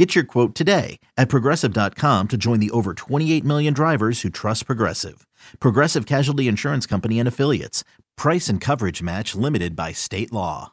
[0.00, 4.64] Get your quote today at progressive.com to join the over 28 million drivers who trust
[4.64, 5.26] Progressive.
[5.60, 7.84] Progressive Casualty Insurance Company and Affiliates.
[8.16, 10.72] Price and coverage match limited by state law.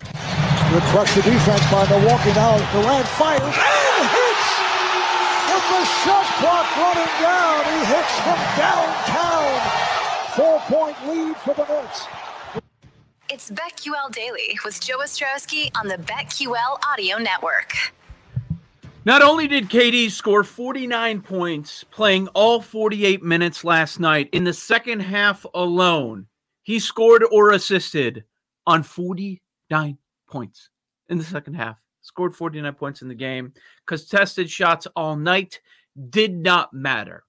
[0.00, 2.58] Good pressure defense by Milwaukee now.
[2.72, 4.48] Durant fires and hits!
[5.54, 9.54] With the shot clock running down, he hits from downtown.
[10.34, 12.33] Four-point lead for the Nets.
[13.30, 17.72] It's BetQL Daily with Joe Ostrowski on the BetQL Audio Network.
[19.06, 24.52] Not only did KD score 49 points playing all 48 minutes last night, in the
[24.52, 26.26] second half alone,
[26.64, 28.24] he scored or assisted
[28.66, 29.96] on 49
[30.28, 30.68] points
[31.08, 31.80] in the second half.
[32.02, 33.54] Scored 49 points in the game.
[33.86, 35.60] Cuz contested shots all night
[36.10, 37.24] did not matter.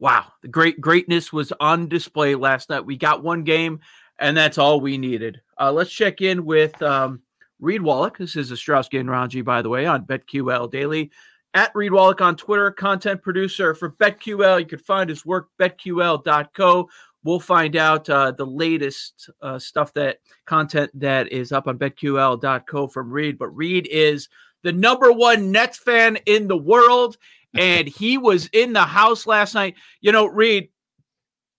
[0.00, 2.86] Wow, the great greatness was on display last night.
[2.86, 3.80] We got one game,
[4.20, 5.40] and that's all we needed.
[5.58, 7.20] Uh, let's check in with um,
[7.58, 8.18] Reed Wallach.
[8.18, 11.10] This is Ostrowski and Ranji, by the way, on BetQL Daily.
[11.52, 14.60] At Reed Wallach on Twitter, content producer for BetQL.
[14.60, 16.88] You can find his work, betql.co.
[17.24, 22.86] We'll find out uh, the latest uh, stuff that content that is up on betql.co
[22.86, 23.36] from Reed.
[23.36, 24.28] But Reed is
[24.62, 27.16] the number one Nets fan in the world,
[27.54, 29.74] and he was in the house last night.
[30.00, 30.70] You know, Reed,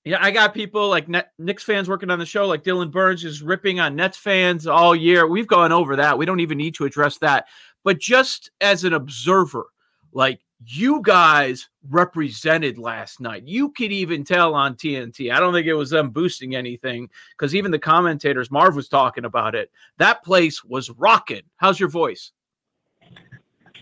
[0.03, 3.23] yeah, I got people like Net- Knicks fans working on the show, like Dylan Burns
[3.23, 5.27] is ripping on Nets fans all year.
[5.27, 6.17] We've gone over that.
[6.17, 7.47] We don't even need to address that.
[7.83, 9.67] But just as an observer,
[10.11, 13.43] like you guys represented last night.
[13.47, 15.33] You could even tell on TNT.
[15.33, 19.25] I don't think it was them boosting anything because even the commentators, Marv was talking
[19.25, 19.71] about it.
[19.97, 21.41] That place was rocking.
[21.57, 22.31] How's your voice?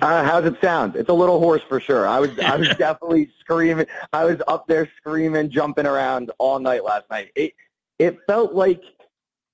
[0.02, 0.96] Uh, how's it sound?
[0.96, 2.08] It's a little hoarse for sure.
[2.08, 3.88] I was I was definitely screaming.
[4.14, 7.32] I was up there screaming, jumping around all night last night.
[7.36, 7.54] It
[7.98, 8.82] it felt like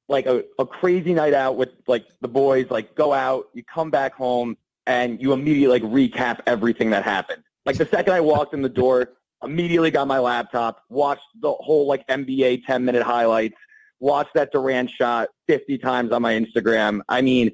[0.07, 2.67] like a, a crazy night out with like the boys.
[2.69, 4.57] Like go out, you come back home,
[4.87, 7.43] and you immediately like recap everything that happened.
[7.65, 9.13] Like the second I walked in the door,
[9.43, 13.55] immediately got my laptop, watched the whole like NBA 10 minute highlights,
[13.99, 17.01] watched that Durant shot 50 times on my Instagram.
[17.09, 17.51] I mean,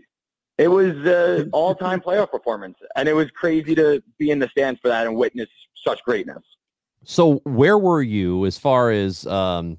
[0.62, 4.80] it was an all-time playoff performance, and it was crazy to be in the stands
[4.80, 5.50] for that and witness
[5.84, 6.44] such greatness.
[7.04, 9.78] So, where were you as far as um,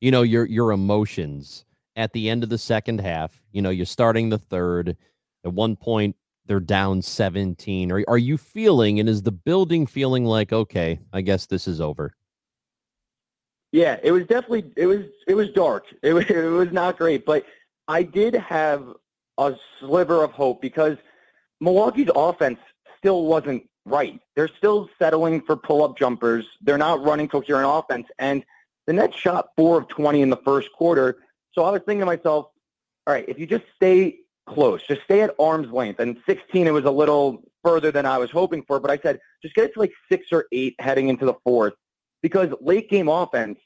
[0.00, 1.64] you know your your emotions
[1.96, 3.42] at the end of the second half?
[3.50, 4.96] You know, you're starting the third.
[5.44, 6.14] At one point,
[6.46, 7.90] they're down 17.
[7.90, 11.80] Are are you feeling, and is the building feeling like, okay, I guess this is
[11.80, 12.14] over?
[13.72, 15.86] Yeah, it was definitely it was it was dark.
[16.04, 17.44] It was it was not great, but
[17.88, 18.94] I did have
[19.40, 20.98] a sliver of hope because
[21.60, 22.58] Milwaukee's offense
[22.98, 24.20] still wasn't right.
[24.36, 26.46] They're still settling for pull-up jumpers.
[26.60, 28.06] They're not running coherent offense.
[28.18, 28.44] And
[28.86, 31.18] the Nets shot four of 20 in the first quarter.
[31.52, 32.50] So I was thinking to myself,
[33.06, 36.00] all right, if you just stay close, just stay at arm's length.
[36.00, 38.78] And 16, it was a little further than I was hoping for.
[38.78, 41.74] But I said, just get it to like six or eight heading into the fourth.
[42.22, 43.58] Because late game offense,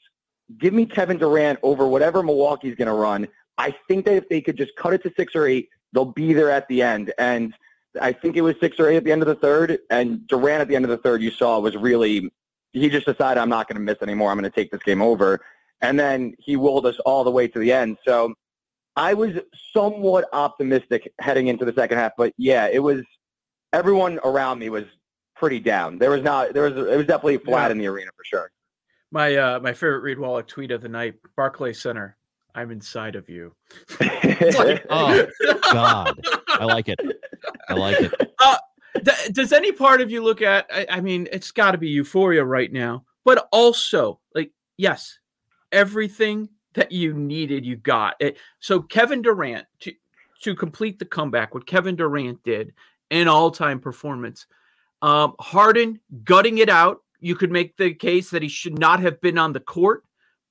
[0.57, 3.27] give me Kevin Durant over whatever Milwaukee's going to run.
[3.57, 6.33] I think that if they could just cut it to six or eight, they'll be
[6.33, 7.13] there at the end.
[7.17, 7.53] And
[8.01, 9.79] I think it was six or eight at the end of the third.
[9.89, 12.29] And Durant at the end of the third, you saw was really,
[12.73, 14.31] he just decided, I'm not going to miss anymore.
[14.31, 15.39] I'm going to take this game over.
[15.81, 17.97] And then he willed us all the way to the end.
[18.05, 18.33] So
[18.97, 19.33] I was
[19.73, 22.13] somewhat optimistic heading into the second half.
[22.17, 23.03] But yeah, it was,
[23.71, 24.85] everyone around me was
[25.35, 25.97] pretty down.
[25.97, 27.71] There was not, there was, it was definitely flat yeah.
[27.71, 28.51] in the arena for sure.
[29.11, 32.17] My, uh, my favorite Reed Wallach tweet of the night, Barclay Center.
[32.55, 33.53] I'm inside of you.
[33.99, 35.27] like, oh
[35.71, 36.99] God, I like it.
[37.69, 38.13] I like it.
[38.37, 38.57] Uh,
[39.03, 40.67] th- does any part of you look at?
[40.71, 45.19] I, I mean, it's got to be euphoria right now, but also like, yes,
[45.71, 48.37] everything that you needed, you got it.
[48.59, 49.93] So Kevin Durant to
[50.41, 52.73] to complete the comeback, what Kevin Durant did,
[53.09, 54.45] an all-time performance.
[55.01, 57.01] Um, Harden gutting it out.
[57.19, 60.03] You could make the case that he should not have been on the court,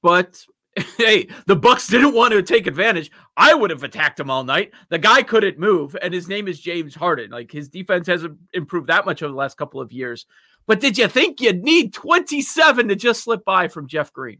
[0.03, 0.45] but
[0.99, 3.11] hey, the Bucks didn't want to take advantage.
[3.37, 4.73] I would have attacked him all night.
[4.89, 7.31] The guy couldn't move, and his name is James Harden.
[7.31, 10.27] Like his defense hasn't improved that much over the last couple of years.
[10.67, 14.39] But did you think you'd need 27 to just slip by from Jeff Green?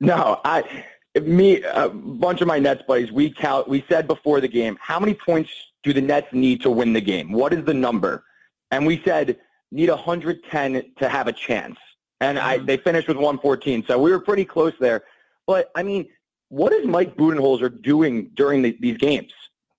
[0.00, 0.84] No, I
[1.22, 5.00] me a bunch of my Nets buddies, we count we said before the game, how
[5.00, 5.50] many points
[5.82, 7.32] do the Nets need to win the game?
[7.32, 8.24] What is the number?
[8.70, 9.38] And we said
[9.70, 11.78] need 110 to have a chance.
[12.20, 12.66] And I, Mhm.
[12.66, 13.84] they finished with 114.
[13.86, 15.04] So we were pretty close there.
[15.46, 16.08] But, I mean,
[16.48, 19.32] what is Mike Budenholzer doing during the, these games?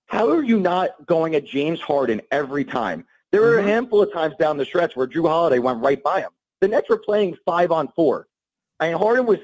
[0.06, 3.04] How are you not going at James Harden every time?
[3.32, 3.60] There were Mhm.
[3.60, 6.30] a handful of times down the stretch where Jrue Holiday went right by him.
[6.60, 8.26] The Nets were playing five on four.
[8.80, 9.38] I mean, Harden was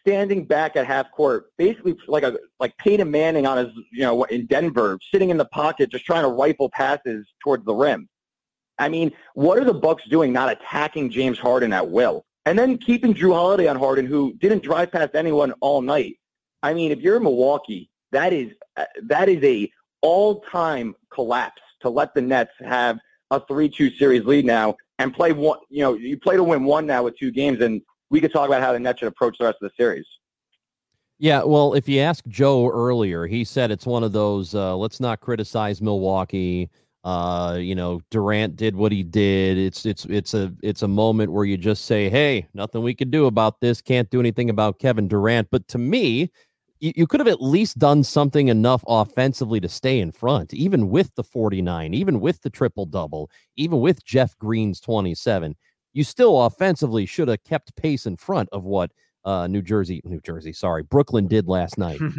[0.00, 4.24] standing back at half court, basically like a like Peyton Manning on his, you know,
[4.24, 8.08] in Denver, sitting in the pocket, just trying to rifle passes towards the rim.
[8.78, 12.24] I mean, what are the Bucks doing not attacking James Harden at will?
[12.46, 16.16] And then keeping Jrue Holiday on Harden, who didn't drive past anyone all night.
[16.62, 19.70] I mean, if you're in Milwaukee, that is uh, that is a
[20.02, 22.98] all-time collapse to let the Nets have
[23.30, 25.58] a 3-2 series lead now and play one.
[25.68, 28.48] You know, you play to win one now with two games, and we could talk
[28.48, 30.06] about how the Nets should approach the rest of the series.
[31.18, 35.00] Yeah, well, if you ask Joe earlier, he said it's one of those uh, let's
[35.00, 36.70] not criticize Milwaukee.
[37.02, 39.56] Uh, you know, Durant did what he did.
[39.56, 43.10] It's it's it's a it's a moment where you just say, "Hey, nothing we can
[43.10, 43.80] do about this.
[43.80, 46.30] Can't do anything about Kevin Durant." But to me,
[46.78, 50.90] you, you could have at least done something enough offensively to stay in front, even
[50.90, 55.56] with the 49, even with the triple double, even with Jeff Green's 27.
[55.92, 58.92] You still offensively should have kept pace in front of what
[59.24, 62.00] uh, New Jersey, New Jersey, sorry, Brooklyn did last night.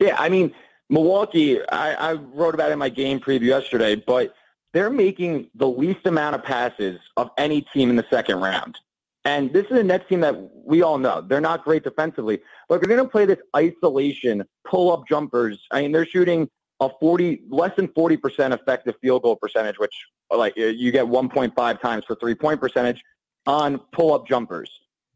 [0.00, 0.52] Yeah, I mean,
[0.90, 4.34] Milwaukee, I, I wrote about it in my game preview yesterday, but
[4.72, 8.78] they're making the least amount of passes of any team in the second round.
[9.24, 11.22] And this is a Nets team that we all know.
[11.22, 15.58] They're not great defensively, but they're going to play this isolation, pull-up jumpers.
[15.70, 16.50] I mean, they're shooting
[16.80, 19.94] a 40, less than 40% effective field goal percentage, which
[20.30, 23.02] like uh, you get 1.5 times for three-point percentage
[23.46, 24.70] on pull-up jumpers.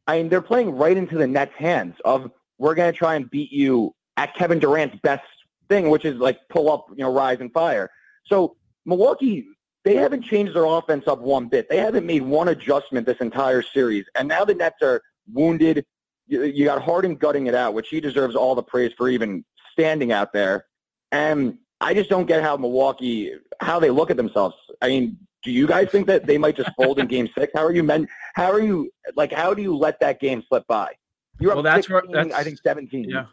[0.07, 3.29] I mean, they're playing right into the Nets' hands of we're going to try and
[3.29, 5.23] beat you at Kevin Durant's best
[5.69, 7.91] thing, which is like pull up, you know, rise and fire.
[8.27, 9.47] So Milwaukee,
[9.85, 11.69] they haven't changed their offense up one bit.
[11.69, 14.05] They haven't made one adjustment this entire series.
[14.15, 15.85] And now the Nets are wounded.
[16.27, 19.45] You, you got Harden gutting it out, which he deserves all the praise for even
[19.73, 20.67] standing out there.
[21.13, 24.57] And I just don't get how Milwaukee, how they look at themselves.
[24.83, 27.53] I mean, do you guys think that they might just fold in game six?
[27.55, 28.09] How are you men?
[28.35, 29.33] How are you like?
[29.33, 30.93] How do you let that game slip by?
[31.39, 33.09] You're Well, up that's where- 16, I think 17.
[33.09, 33.27] Yeah.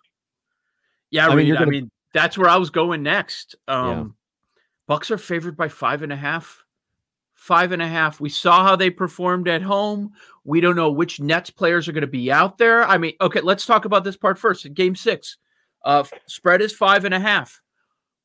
[1.12, 3.56] Yeah, I mean, Reed, you're I mean, that's where I was going next.
[3.68, 4.06] Um, Yeah.
[4.88, 6.64] Bucks are favored by five and a half.
[7.34, 8.22] Five and a half.
[8.22, 10.14] We saw how they performed at home.
[10.46, 12.86] We don't know which Nets players are going to be out there.
[12.86, 14.74] I mean, okay, let's talk about this part first.
[14.74, 15.38] Game six,
[15.84, 17.62] uh, spread is five and a half.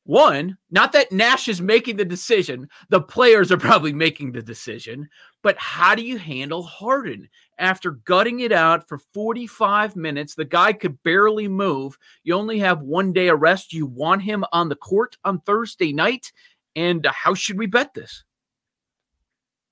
[0.03, 2.69] One, not that Nash is making the decision.
[2.89, 5.09] The players are probably making the decision.
[5.43, 7.27] But how do you handle Harden
[7.61, 10.35] after gutting it out for 45 minutes?
[10.35, 11.97] The guy could barely move.
[12.23, 13.71] You only have one day of rest.
[13.71, 16.33] You want him on the court on Thursday night.
[16.75, 18.23] And how should we bet this?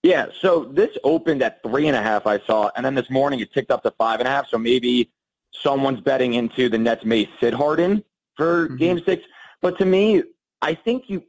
[0.04, 3.42] Yeah, so this opened at three and a half, I saw, and then this morning
[3.42, 4.48] it ticked up to five and a half.
[4.48, 5.12] So maybe
[5.52, 8.04] someone's betting into the Nets may sit Harden
[8.38, 8.78] for Mhm.
[8.78, 9.24] Game Six.
[9.62, 10.24] But to me,
[10.62, 11.24] I think you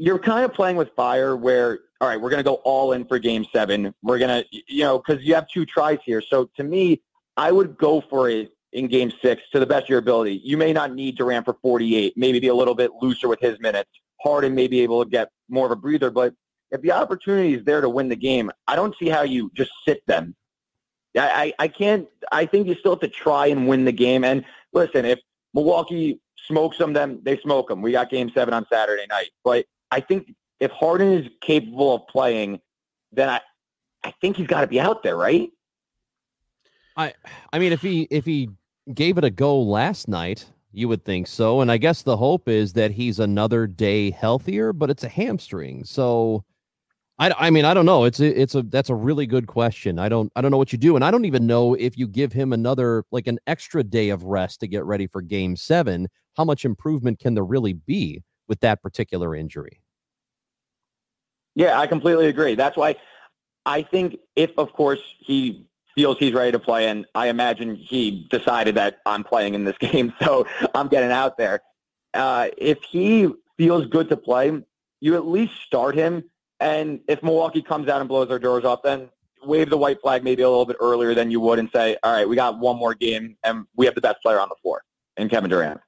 [0.00, 1.36] you're kind of playing with fire.
[1.36, 3.94] Where all right, we're going to go all in for Game Seven.
[4.02, 6.22] We're gonna, you know, because you have two tries here.
[6.22, 7.02] So to me,
[7.36, 10.40] I would go for it in Game Six to the best of your ability.
[10.42, 12.14] You may not need Durant for 48.
[12.16, 13.90] Maybe be a little bit looser with his minutes.
[14.22, 16.34] Harden may be able to get more of a breather, but
[16.70, 19.70] if the opportunity is there to win the game, I don't see how you just
[19.86, 20.34] sit them.
[21.16, 22.06] I, I, I can't.
[22.32, 24.24] I think you still have to try and win the game.
[24.24, 25.18] And listen, if
[25.52, 27.82] Milwaukee smokes them, then they smoke them.
[27.82, 29.30] We got Game Seven on Saturday night.
[29.44, 32.60] But I think if Harden is capable of playing,
[33.12, 33.40] then I,
[34.04, 35.50] I think he's got to be out there, right?
[36.96, 37.14] I
[37.52, 38.50] I mean if he if he
[38.94, 41.60] gave it a go last night, you would think so.
[41.60, 45.84] And I guess the hope is that he's another day healthier, but it's a hamstring.
[45.84, 46.44] So
[47.18, 48.04] I, I mean I don't know.
[48.04, 49.98] It's a, it's a that's a really good question.
[49.98, 52.06] I don't I don't know what you do, and I don't even know if you
[52.06, 56.08] give him another like an extra day of rest to get ready for Game Seven.
[56.36, 59.80] How much improvement can there really be with that particular injury?
[61.54, 62.56] Yeah, I completely agree.
[62.56, 62.96] That's why
[63.64, 68.26] I think if, of course, he feels he's ready to play, and I imagine he
[68.28, 71.60] decided that I'm playing in this game, so I'm getting out there.
[72.12, 74.60] Uh, if he feels good to play,
[75.00, 76.24] you at least start him.
[76.58, 79.08] And if Milwaukee comes out and blows their doors off, then
[79.44, 82.12] wave the white flag maybe a little bit earlier than you would and say, all
[82.12, 84.82] right, we got one more game, and we have the best player on the floor
[85.16, 85.80] in Kevin Durant.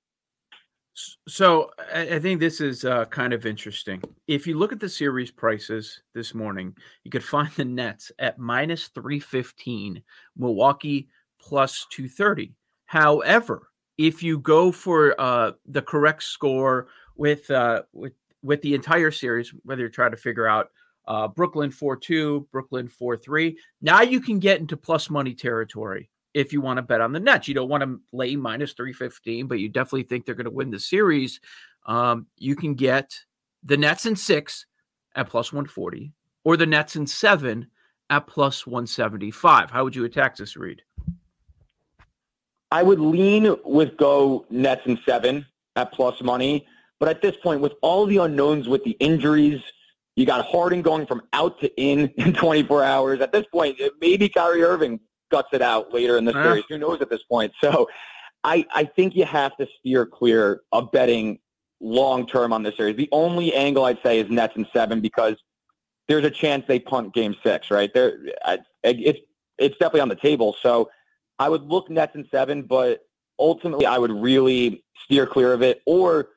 [1.26, 4.02] So I think this is uh, kind of interesting.
[4.26, 8.38] If you look at the series prices this morning, you could find the Nets at
[8.38, 10.02] minus 315,
[10.36, 11.08] Milwaukee
[11.40, 12.52] plus 230.
[12.86, 19.10] However, if you go for uh, the correct score with uh, with with the entire
[19.10, 20.70] series, whether you're trying to figure out
[21.06, 23.56] uh, Brooklyn 4 2, Brooklyn 4 3.
[23.80, 27.20] Now you can get into plus money territory if you want to bet on the
[27.20, 27.48] Nets.
[27.48, 30.70] You don't want to lay minus 315, but you definitely think they're going to win
[30.70, 31.40] the series.
[31.86, 33.14] Um, you can get
[33.62, 34.66] the Nets in six
[35.14, 36.12] at plus 140
[36.44, 37.68] or the Nets in seven
[38.10, 39.70] at plus 175.
[39.70, 40.82] How would you attack this, Reed?
[42.70, 45.46] I would lean with go Nets in seven
[45.76, 46.66] at plus money.
[46.98, 49.60] But at this point, with all the unknowns with the injuries,
[50.14, 53.20] you got Harden going from out to in in 24 hours.
[53.20, 55.00] At this point, maybe Kyrie Irving
[55.32, 56.64] guts it out later in the series.
[56.68, 57.52] Who knows at this point?
[57.60, 57.88] So
[58.44, 61.40] I, I think you have to steer clear of betting
[61.80, 62.96] long term on this series.
[62.96, 65.36] The only angle I'd say is Nets and seven because
[66.06, 67.92] there's a chance they punt game six, right?
[67.92, 68.18] There,
[68.84, 69.18] it's
[69.58, 70.54] it's definitely on the table.
[70.62, 70.90] So
[71.38, 73.00] I would look Nets and seven, but
[73.38, 76.28] ultimately I would really steer clear of it or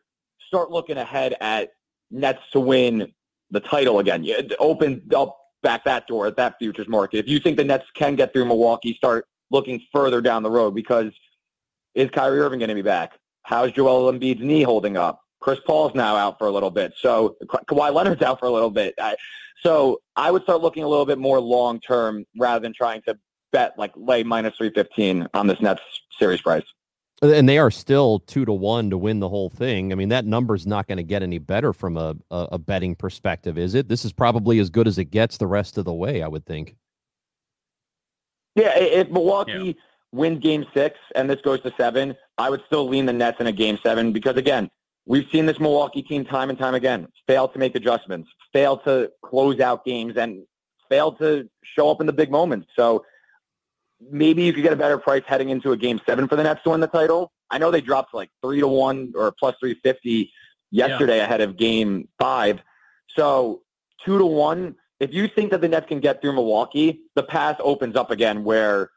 [0.48, 1.72] start looking ahead at
[2.12, 3.14] Nets to win
[3.52, 4.24] the title again.
[4.24, 7.18] You open up back that door at that futures market.
[7.18, 10.76] If you think the Nets can get through Milwaukee, start looking further down the road
[10.76, 11.12] because
[11.96, 13.14] is Kyrie Irving going to be back?
[13.44, 15.22] How's Joel Embiid's knee holding up?
[15.42, 16.94] Chris Paul's now out for a little bit.
[17.00, 18.94] So Ka- Kawhi Leonard's out for a little bit.
[19.00, 19.16] I,
[19.62, 23.18] so I would start looking a little bit more long term rather than trying to
[23.52, 25.82] bet like lay minus 315 on this Nets
[26.20, 26.64] series price.
[27.24, 29.92] Uh, and they are still two to one to win the whole thing.
[29.92, 32.96] I mean, that number's not going to get any better from a, a, a, betting
[32.96, 33.88] perspective, is it?
[33.88, 36.46] This is probably as good as it gets the rest of the way, I would
[36.46, 36.76] think.
[38.56, 39.74] Yeah, if Milwaukee yeah.
[40.12, 43.48] wins game six and this goes to seven, I would still lean the Nets in
[43.48, 44.70] a game seven because, again,
[45.06, 49.12] we've seen this Milwaukee team time and time again fail to make adjustments, fail to
[49.24, 50.44] close out games, and
[50.90, 52.68] fail to show up in the big moments.
[52.76, 53.06] So
[54.00, 56.62] maybe you could get a better price heading into a game seven for the Nets
[56.64, 57.32] to win the title.
[57.50, 60.32] I know they dropped like three to one or plus 350
[60.72, 61.24] yesterday yeah.
[61.24, 62.62] ahead of game five.
[63.16, 63.62] So
[64.04, 64.76] two to one.
[65.00, 68.44] If you think that the Nets can get through Milwaukee, the path opens up again
[68.44, 68.92] where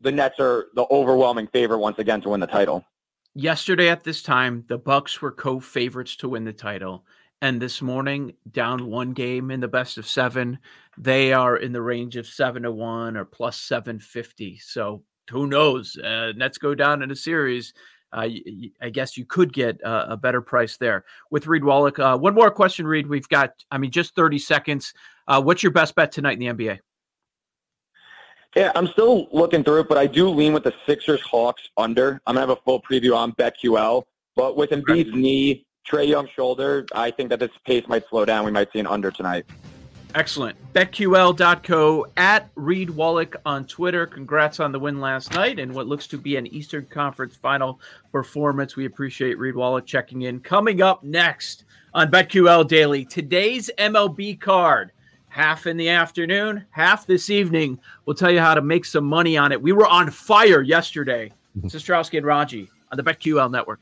[0.00, 2.84] the Nets are the overwhelming favorite once again to win the title.
[3.34, 7.04] Yesterday at this time, the Bucks were co-favorites to win the title.
[7.42, 10.60] And this morning, down one game in the best of seven,
[10.96, 14.58] they are in the range of seven to one or plus 750.
[14.58, 15.96] So who knows?
[15.96, 17.74] Uh, Nets go down in a series.
[18.12, 18.28] Uh,
[18.80, 21.98] I guess you could get a, a better price there with Reed Wallach.
[21.98, 23.08] Uh, one more question, Reed.
[23.08, 24.94] We've got, I mean, just 30 seconds.
[25.26, 26.78] Uh, what's your best bet tonight in the NBA?
[28.54, 32.20] Yeah, I'm still looking through it, but I do lean with the Sixers Hawks under.
[32.24, 34.04] I'm gonna have a full preview on BetQL,
[34.36, 38.44] but with Embiid's knee Trae Young shoulder, I think that this pace might slow down.
[38.44, 39.46] We might see an under tonight.
[40.14, 40.56] Excellent.
[40.74, 44.06] BetQL.co at Reed Wallach on Twitter.
[44.06, 47.80] Congrats on the win last night and what looks to be an Eastern Conference final
[48.10, 48.76] performance.
[48.76, 50.40] We appreciate Reed Wallach checking in.
[50.40, 54.92] Coming up next on BetQL Daily, today's MLB card.
[55.28, 57.78] Half in the afternoon, half this evening.
[58.04, 59.62] We'll tell you how to make some money on it.
[59.62, 61.32] We were on fire yesterday.
[61.62, 63.80] Ostrowski and Ranji on the BetQL network.